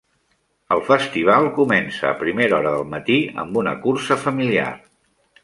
El 0.75 0.79
festival 0.85 1.49
comença 1.57 2.07
a 2.13 2.15
primera 2.23 2.57
hora 2.61 2.73
del 2.77 2.89
matí 2.95 3.19
amb 3.45 3.61
una 3.63 3.75
cursa 3.87 4.19
familiar. 4.25 4.67